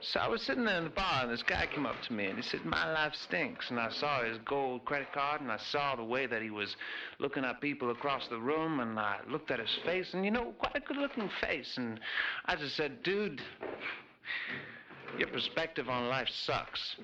So 0.00 0.20
I 0.20 0.28
was 0.28 0.40
sitting 0.42 0.64
there 0.64 0.78
in 0.78 0.84
the 0.84 0.90
bar, 0.90 1.22
and 1.22 1.30
this 1.30 1.42
guy 1.42 1.66
came 1.66 1.84
up 1.84 2.00
to 2.06 2.12
me, 2.14 2.26
and 2.26 2.36
he 2.36 2.42
said, 2.42 2.64
"My 2.64 2.90
life 2.92 3.14
stinks." 3.14 3.68
And 3.68 3.78
I 3.78 3.90
saw 3.90 4.22
his 4.22 4.38
gold 4.38 4.84
credit 4.86 5.12
card, 5.12 5.42
and 5.42 5.52
I 5.52 5.58
saw 5.58 5.96
the 5.96 6.04
way 6.04 6.24
that 6.26 6.40
he 6.40 6.50
was 6.50 6.76
looking 7.18 7.44
at 7.44 7.60
people 7.60 7.90
across 7.90 8.26
the 8.28 8.38
room, 8.38 8.80
and 8.80 8.98
I 8.98 9.18
looked 9.28 9.50
at 9.50 9.58
his 9.58 9.74
face, 9.84 10.14
and 10.14 10.24
you 10.24 10.30
know, 10.30 10.54
quite 10.58 10.76
a 10.76 10.80
good-looking 10.80 11.28
face. 11.40 11.76
And 11.76 12.00
I 12.46 12.56
just 12.56 12.74
said, 12.74 13.02
"Dude, 13.02 13.42
your 15.18 15.28
perspective 15.28 15.90
on 15.90 16.08
life 16.08 16.28
sucks." 16.28 16.96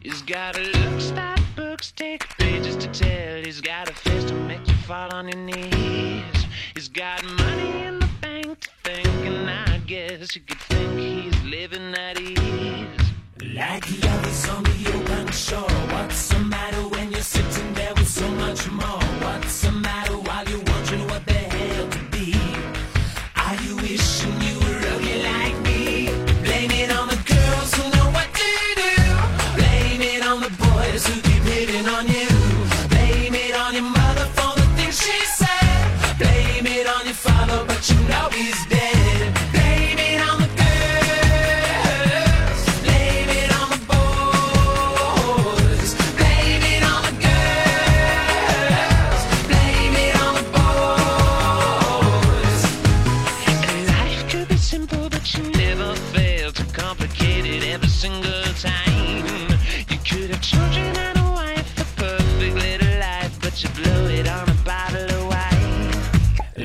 He's 0.00 0.22
got 0.22 0.56
a 0.56 0.60
look, 0.60 1.00
books, 1.80 1.92
take 1.92 2.28
pages 2.36 2.76
to 2.76 2.88
tell. 2.88 3.42
He's 3.42 3.60
got 3.60 3.88
a 3.88 3.94
face 3.94 4.24
to 4.24 4.34
make 4.34 4.66
you 4.68 4.74
fall 4.86 5.12
on 5.14 5.28
your 5.28 5.38
knees. 5.38 6.46
He's 6.74 6.88
got 6.88 7.24
money 7.24 7.86
in 7.86 8.00
the 8.00 8.08
bank 8.20 8.60
to 8.60 8.70
think, 8.84 9.26
and 9.26 9.48
I 9.48 9.78
guess 9.86 10.36
you 10.36 10.42
could 10.42 10.60
think 10.60 10.98
he's 10.98 11.42
living 11.44 11.94
at 11.94 12.20
ease. 12.20 13.04
Like 13.54 13.84
lovers 14.04 14.48
on 14.50 14.62
the 14.64 14.92
open 14.94 15.32
shore. 15.32 15.78
What's 15.92 16.28
the 16.28 16.49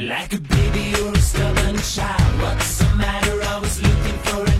Like 0.06 0.34
a 0.34 0.38
baby 0.38 0.94
or 1.02 1.12
a 1.14 1.18
stubborn 1.18 1.78
child. 1.78 2.40
What's 2.40 2.78
the 2.78 2.96
matter? 2.96 3.42
I 3.42 3.58
was 3.60 3.82
looking 3.82 4.20
for 4.20 4.46
an 4.46 4.55